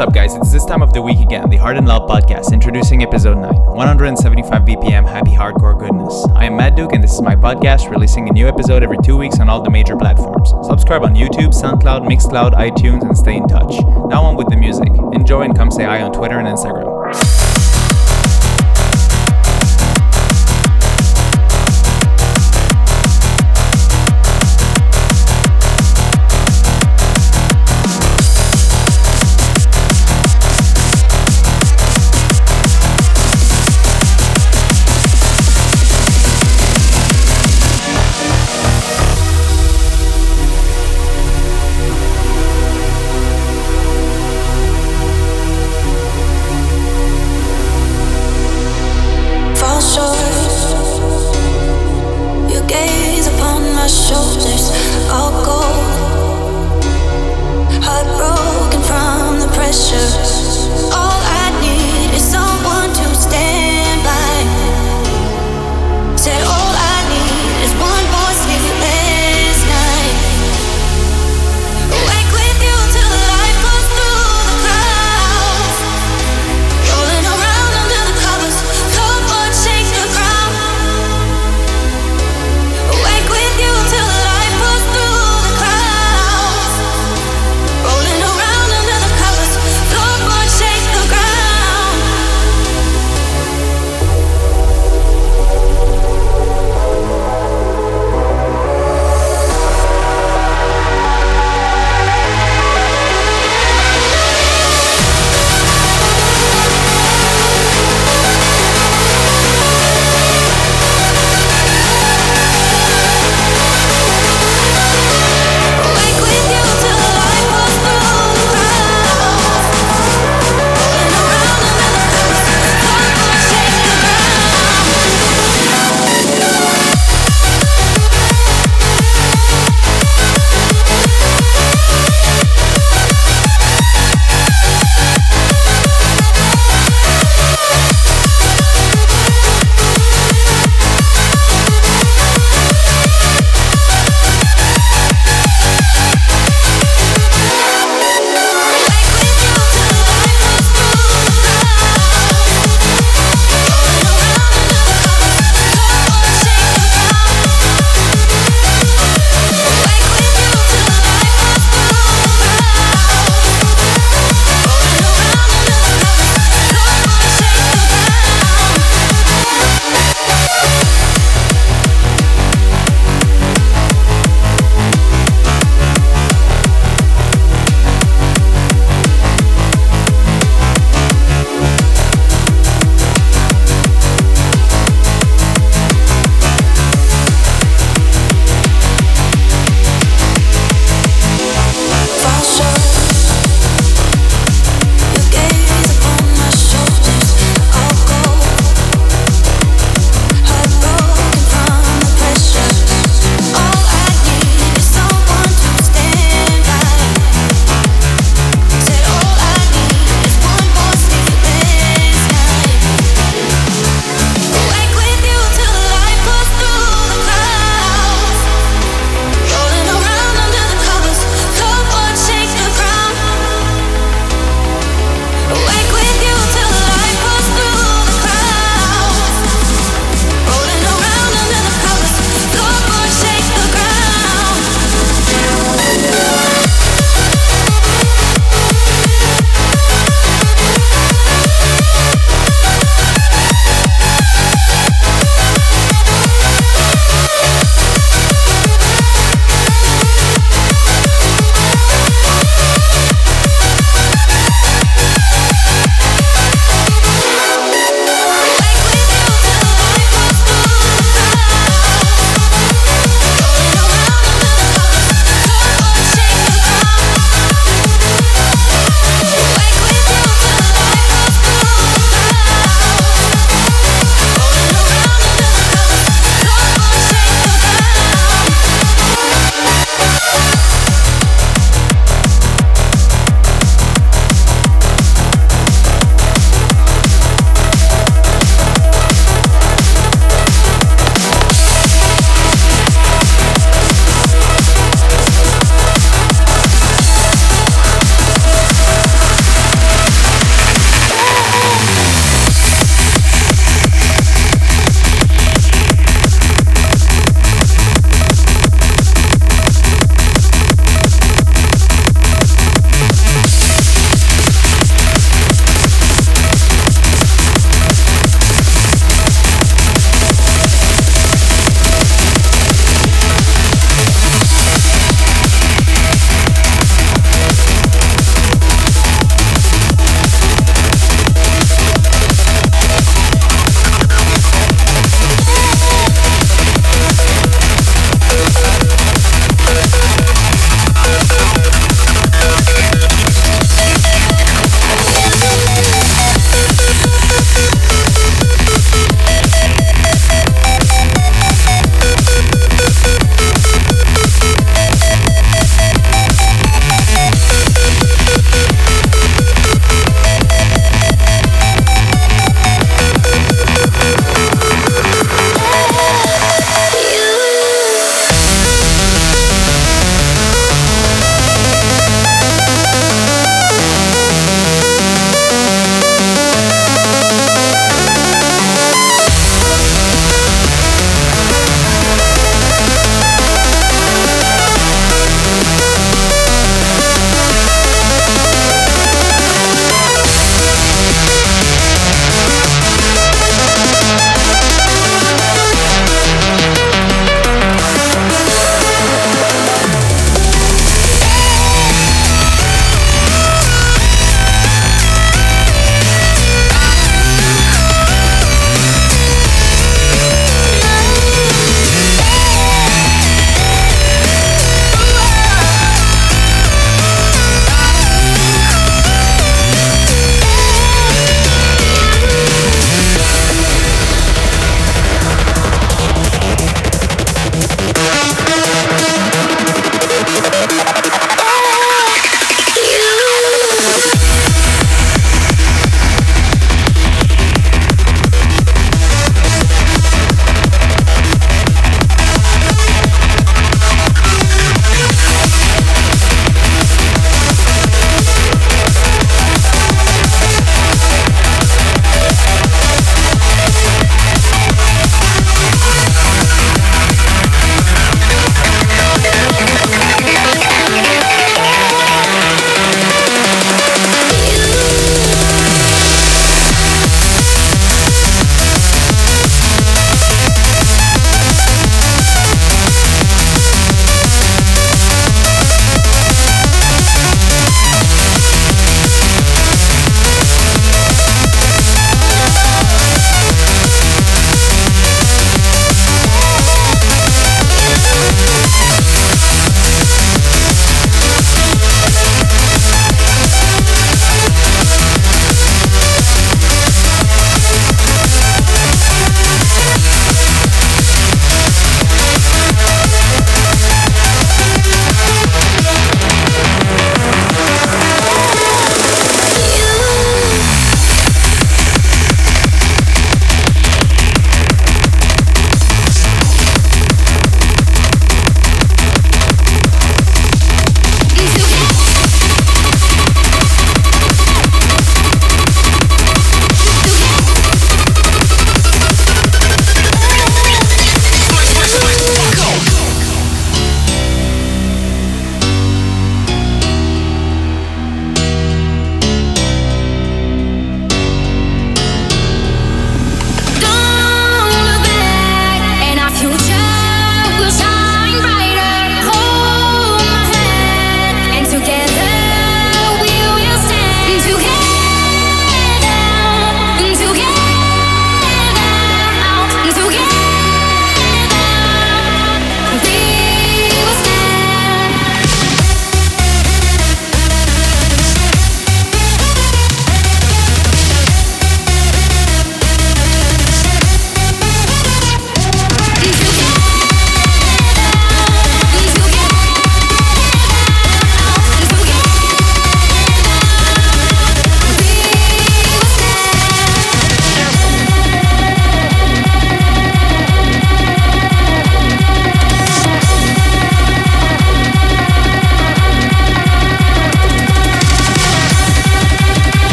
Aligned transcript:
up, 0.00 0.14
guys? 0.14 0.34
It's 0.34 0.50
this 0.50 0.64
time 0.64 0.80
of 0.80 0.94
the 0.94 1.02
week 1.02 1.20
again, 1.20 1.50
the 1.50 1.58
Hard 1.58 1.76
and 1.76 1.86
Loud 1.86 2.08
podcast, 2.08 2.54
introducing 2.54 3.02
episode 3.02 3.36
9, 3.36 3.52
175 3.52 4.62
BPM 4.62 5.06
happy 5.06 5.32
hardcore 5.32 5.78
goodness. 5.78 6.26
I 6.34 6.46
am 6.46 6.56
Matt 6.56 6.74
Duke, 6.74 6.94
and 6.94 7.04
this 7.04 7.12
is 7.12 7.20
my 7.20 7.36
podcast, 7.36 7.90
releasing 7.90 8.26
a 8.26 8.32
new 8.32 8.48
episode 8.48 8.82
every 8.82 8.96
two 9.04 9.18
weeks 9.18 9.38
on 9.40 9.50
all 9.50 9.62
the 9.62 9.68
major 9.68 9.96
platforms. 9.96 10.54
Subscribe 10.66 11.02
on 11.02 11.14
YouTube, 11.14 11.52
SoundCloud, 11.52 12.08
Mixcloud, 12.08 12.52
iTunes, 12.54 13.02
and 13.02 13.16
stay 13.16 13.36
in 13.36 13.46
touch. 13.46 13.72
Now 14.08 14.22
on 14.22 14.36
with 14.36 14.48
the 14.48 14.56
music. 14.56 14.88
Enjoy 15.12 15.42
and 15.42 15.54
come 15.54 15.70
say 15.70 15.84
hi 15.84 16.00
on 16.00 16.12
Twitter 16.12 16.38
and 16.38 16.48
Instagram. 16.48 16.99
precious 59.70 60.49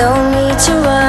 that 0.00 0.70
I 0.86 0.99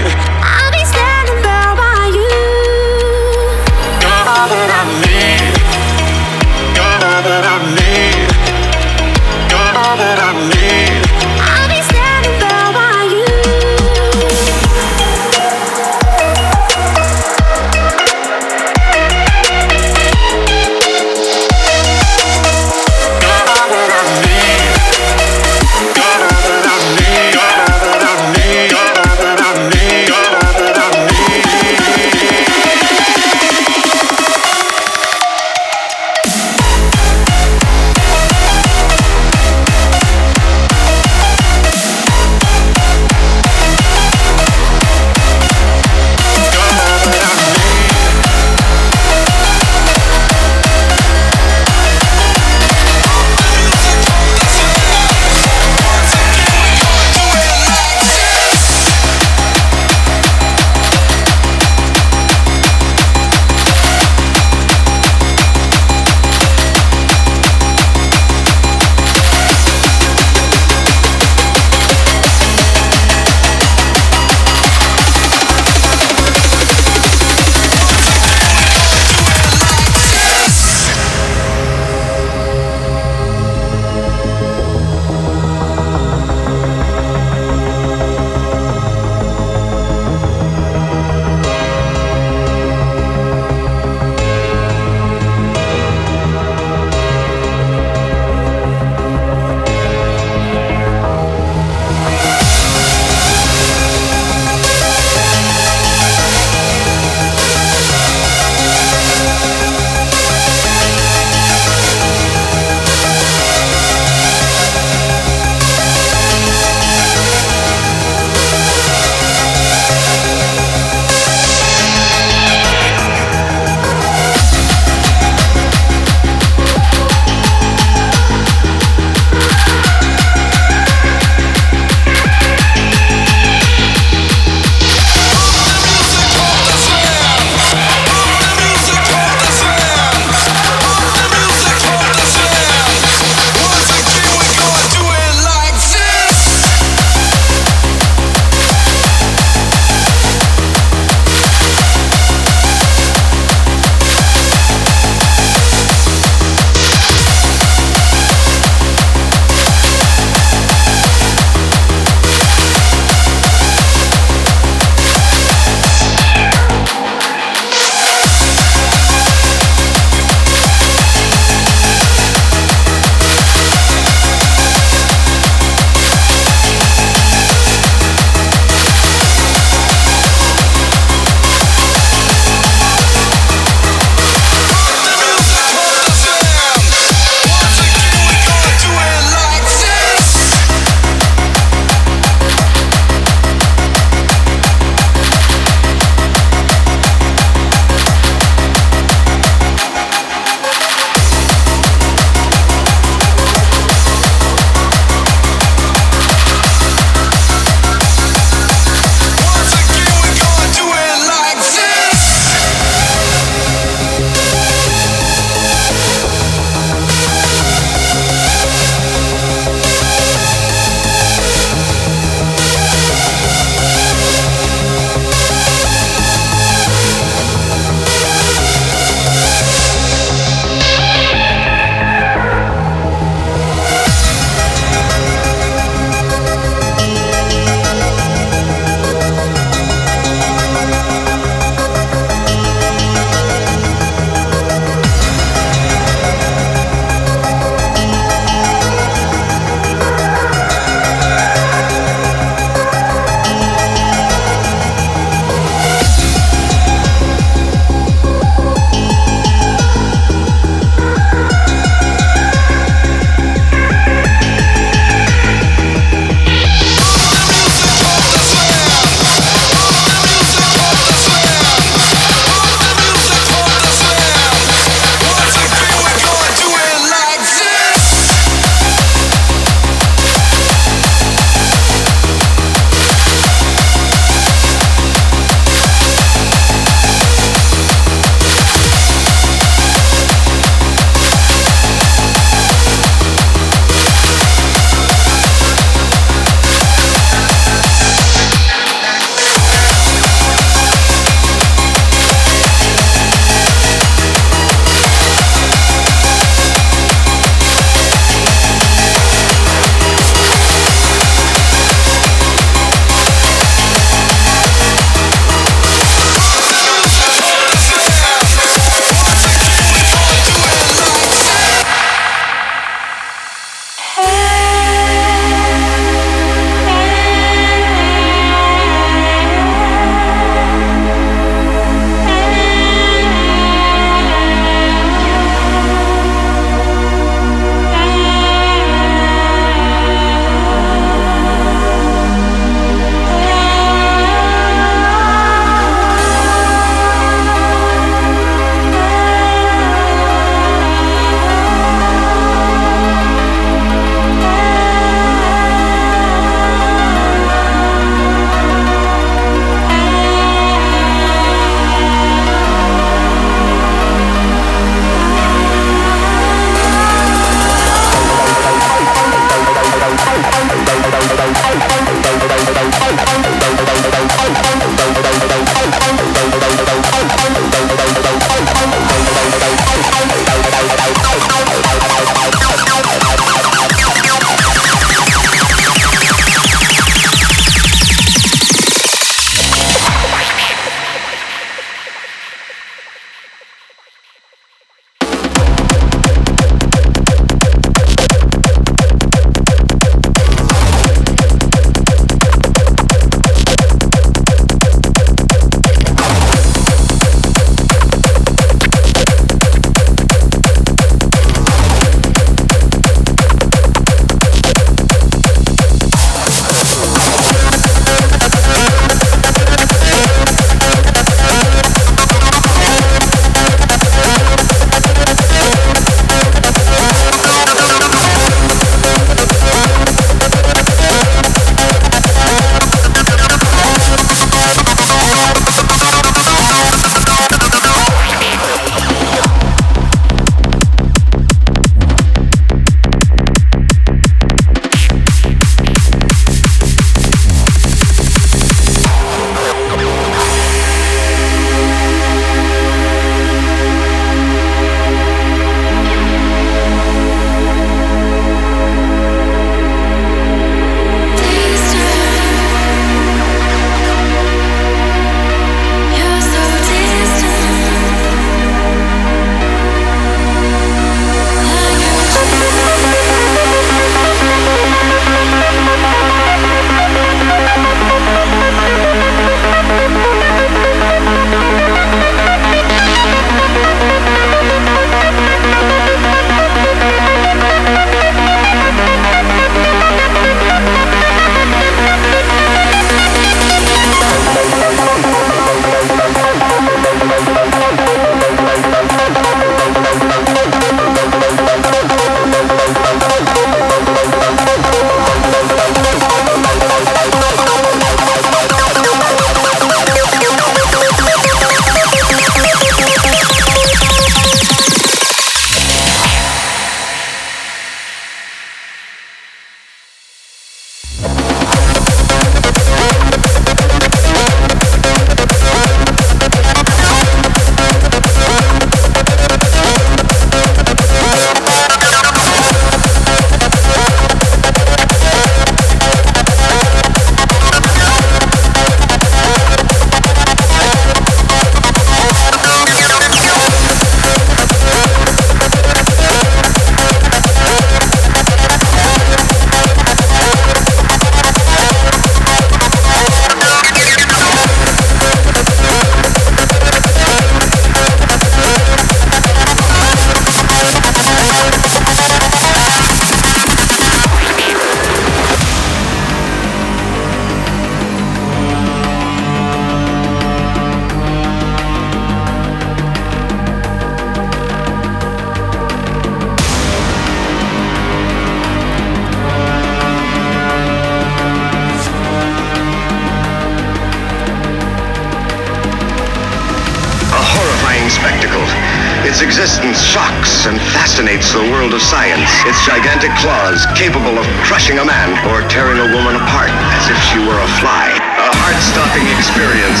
Its 592.64 592.80
gigantic 592.86 593.30
claws 593.36 593.84
capable 593.92 594.40
of 594.40 594.46
crushing 594.64 594.96
a 594.98 595.04
man 595.04 595.36
or 595.52 595.60
tearing 595.68 596.00
a 596.00 596.08
woman 596.16 596.34
apart 596.34 596.72
as 596.96 597.12
if 597.12 597.18
she 597.28 597.36
were 597.36 597.60
a 597.60 597.68
fly. 597.76 598.08
A 598.40 598.56
heart-stopping 598.56 599.26
experience 599.36 600.00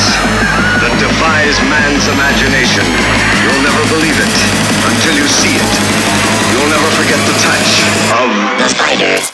that 0.80 0.96
defies 0.96 1.60
man's 1.68 2.08
imagination. 2.08 2.88
You'll 3.44 3.64
never 3.68 3.84
believe 3.92 4.16
it 4.16 4.36
until 4.80 5.12
you 5.12 5.28
see 5.28 5.60
it. 5.60 5.72
You'll 6.56 6.72
never 6.72 6.88
forget 6.96 7.20
the 7.28 7.36
touch 7.44 7.84
of 8.16 8.32
the 8.56 9.33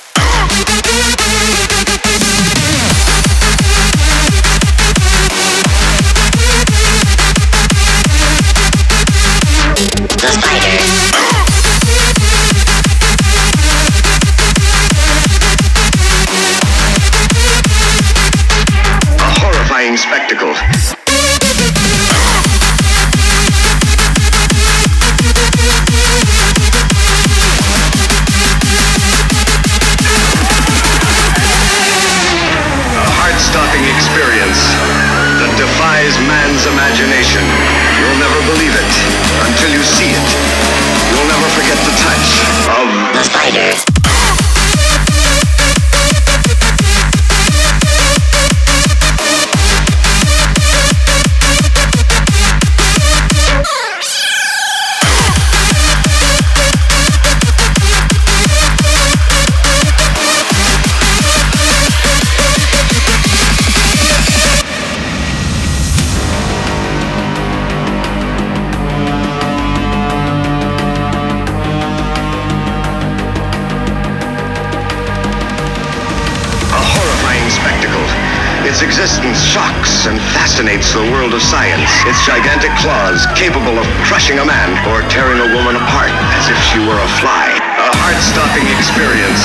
spider. 78.80 80.16
fascinates 80.32 80.92
the 80.96 81.04
world 81.12 81.34
of 81.34 81.42
science. 81.42 81.90
Its 82.08 82.24
gigantic 82.24 82.72
claws 82.80 83.26
capable 83.36 83.76
of 83.76 83.84
crushing 84.08 84.38
a 84.38 84.44
man 84.44 84.72
or 84.88 85.04
tearing 85.12 85.36
a 85.36 85.48
woman 85.52 85.76
apart 85.76 86.08
as 86.40 86.48
if 86.48 86.56
she 86.72 86.78
were 86.80 86.96
a 86.96 87.10
fly. 87.20 87.52
A 87.76 87.92
heart-stopping 88.00 88.64
experience 88.72 89.44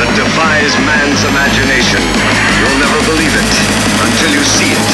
that 0.00 0.08
defies 0.16 0.72
man's 0.88 1.20
imagination. 1.28 2.00
You'll 2.56 2.80
never 2.80 3.00
believe 3.04 3.34
it 3.36 3.52
until 4.00 4.30
you 4.32 4.40
see 4.40 4.72
it. 4.72 4.88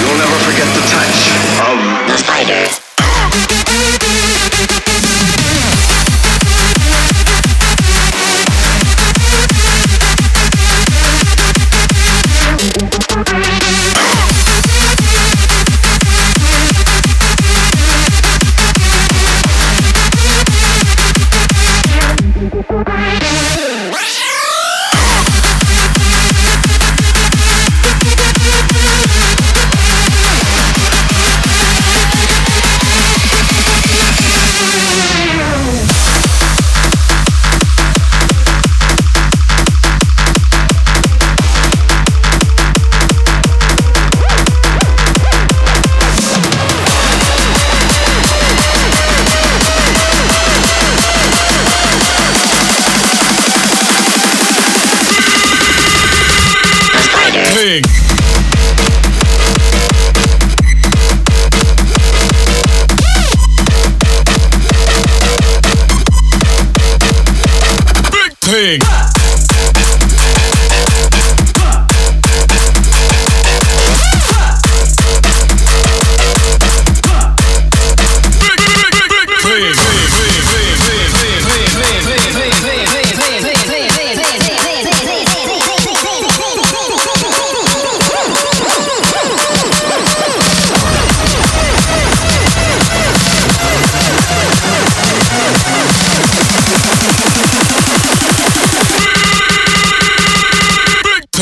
You'll 0.00 0.16
never 0.16 0.38
forget 0.48 0.68
the 0.72 0.84
touch 0.88 1.28
of 1.68 1.76
the 2.08 2.16
spider. 2.16 2.64
thing. 68.58 68.97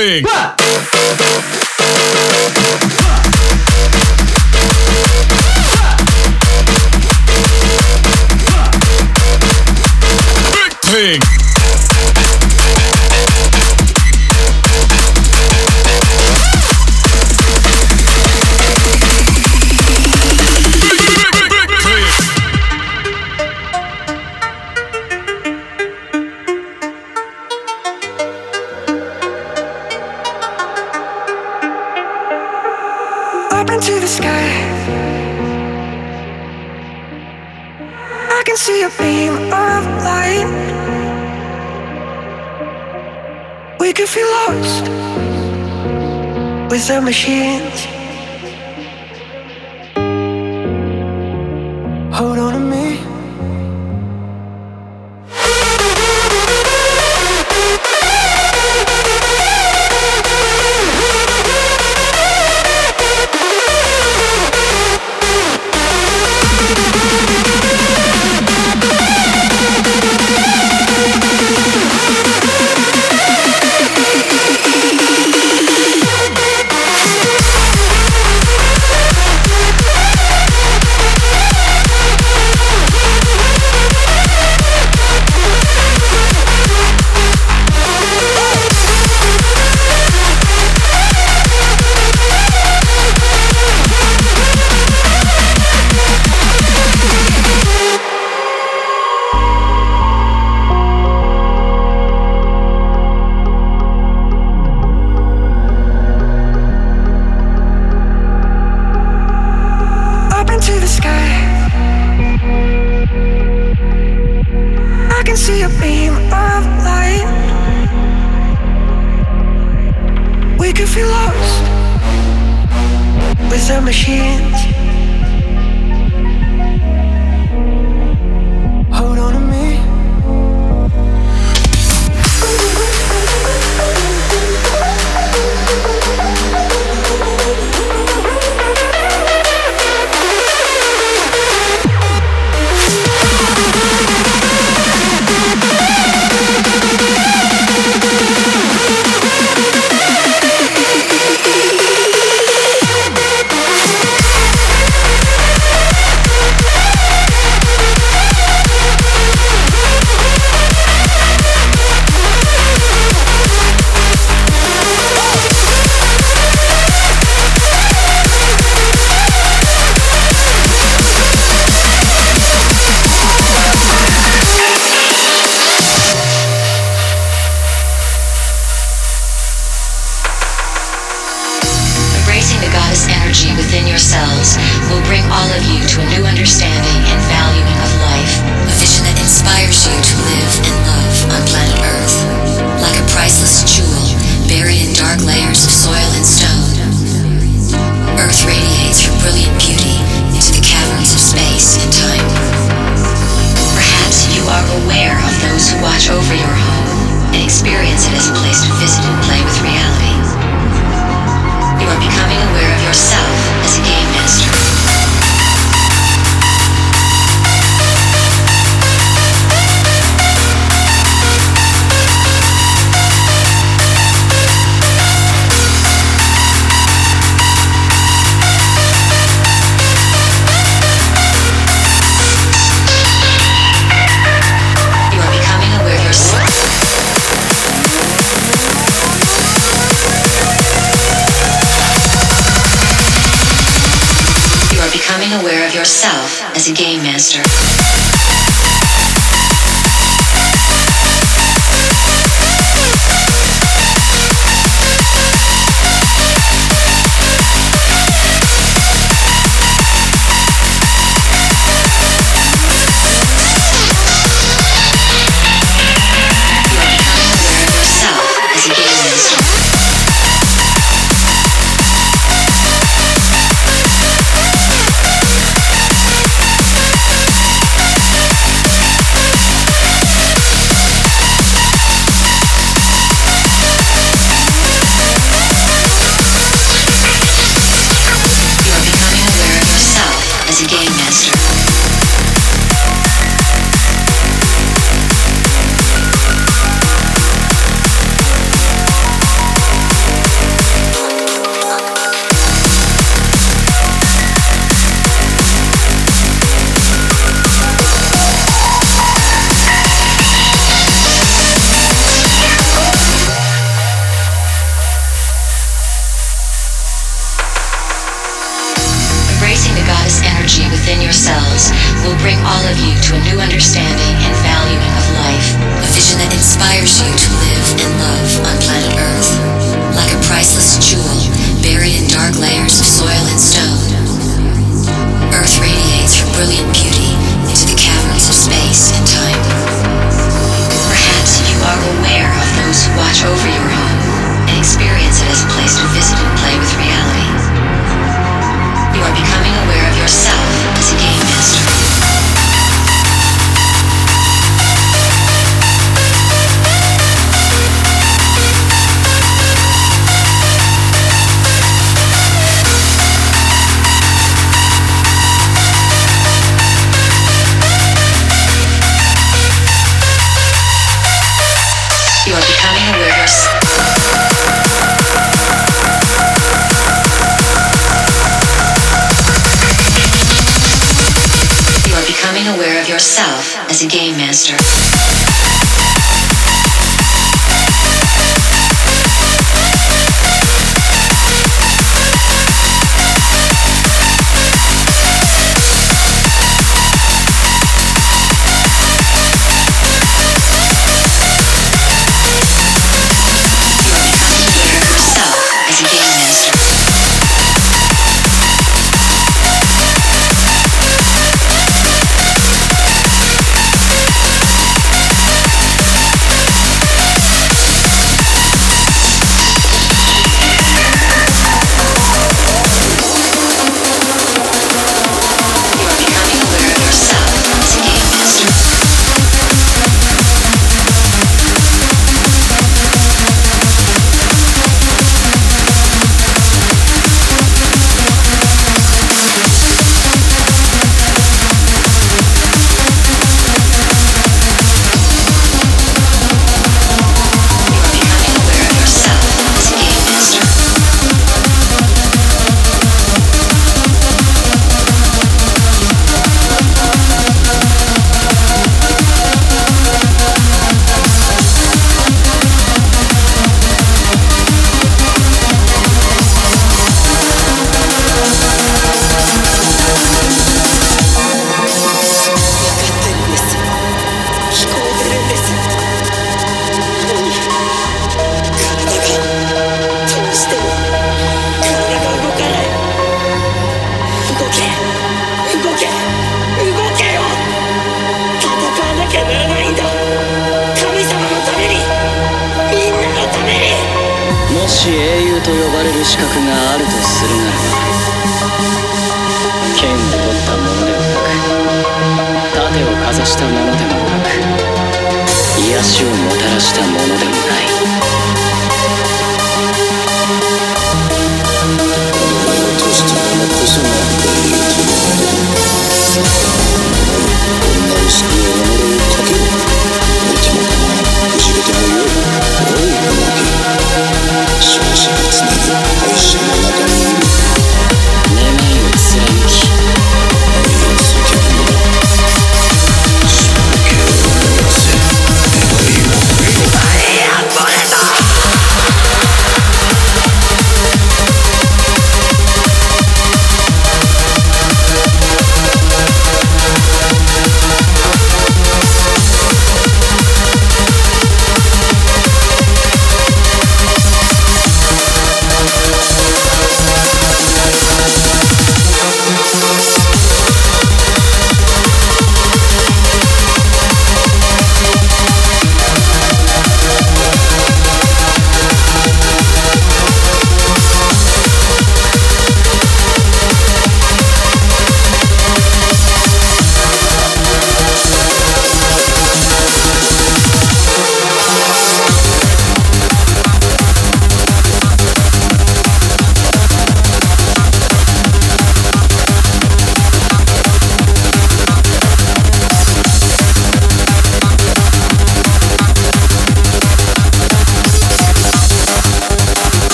thing. 0.00 0.24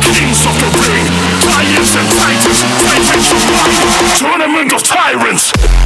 kings 0.00 0.44
of 0.46 0.54
the 0.58 0.70
ring, 0.86 1.06
lions 1.46 1.96
and 1.96 2.08
titans, 2.18 2.60
titans 2.84 3.30
of 3.32 3.40
life, 3.56 4.18
tournament 4.18 4.72
of 4.72 4.82
tyrants. 4.82 5.77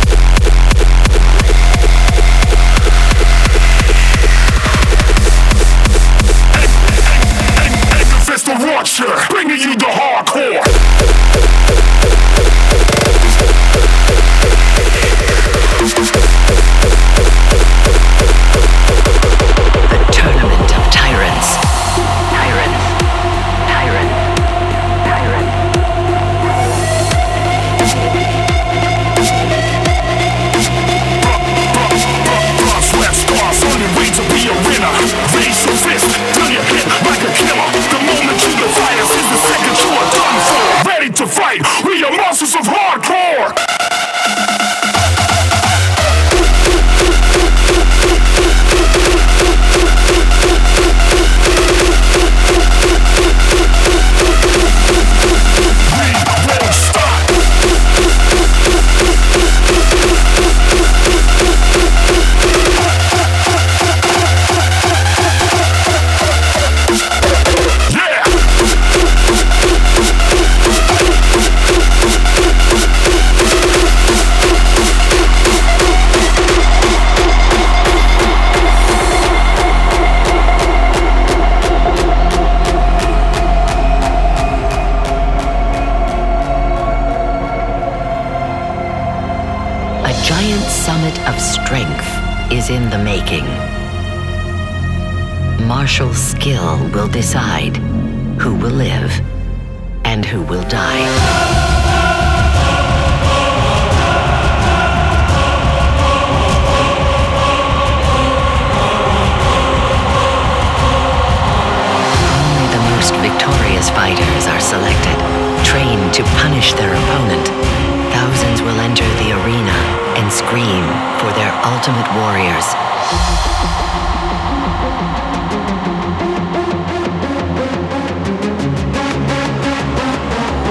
Ultimate 121.65 122.09
Warriors. 122.17 122.67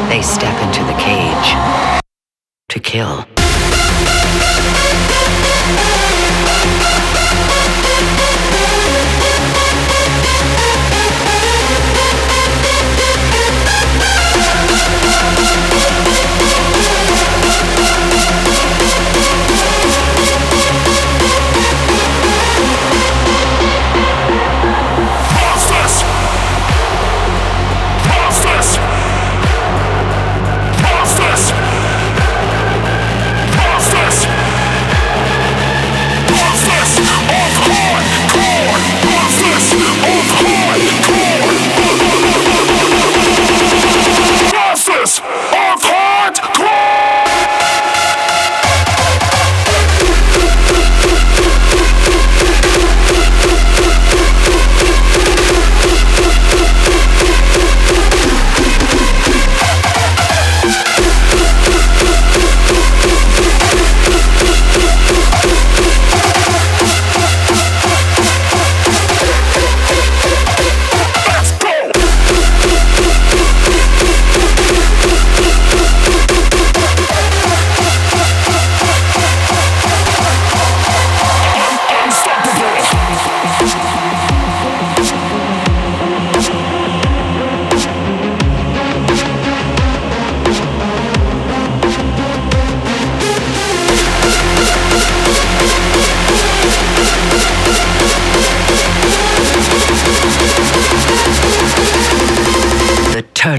they 0.09 0.21
step 0.21 0.61
into 0.67 0.83
the 0.83 0.97
cage 0.99 1.55
to 2.67 2.79
kill. 2.81 3.30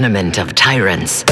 tournament 0.03 0.37
of 0.37 0.53
tyrants. 0.53 1.23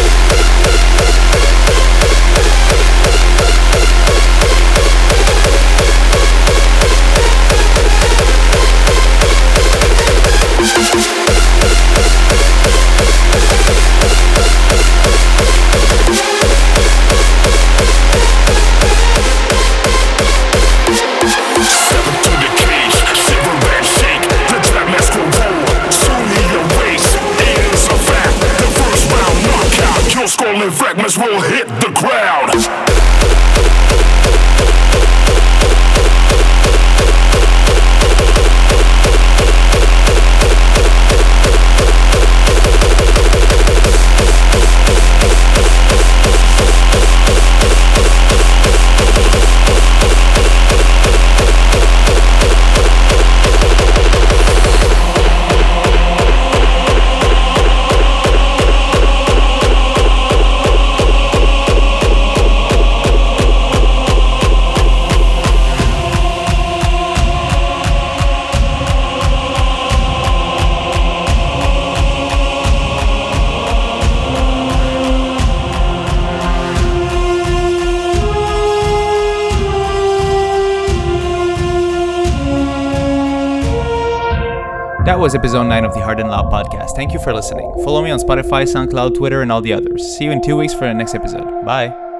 Was 85.21 85.35
episode 85.35 85.65
9 85.65 85.85
of 85.85 85.93
the 85.93 86.01
Hard 86.01 86.19
and 86.19 86.29
Loud 86.29 86.51
podcast. 86.51 86.95
Thank 86.95 87.13
you 87.13 87.19
for 87.19 87.31
listening. 87.31 87.71
Follow 87.83 88.01
me 88.01 88.09
on 88.09 88.17
Spotify, 88.17 88.63
SoundCloud, 88.63 89.15
Twitter, 89.15 89.43
and 89.43 89.51
all 89.51 89.61
the 89.61 89.71
others. 89.71 90.17
See 90.17 90.25
you 90.25 90.31
in 90.31 90.41
two 90.41 90.57
weeks 90.57 90.73
for 90.73 90.85
the 90.85 90.95
next 90.95 91.13
episode. 91.13 91.63
Bye. 91.63 92.10